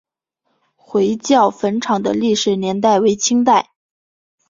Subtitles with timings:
[0.75, 3.69] 回教坟场的历史年代为清代。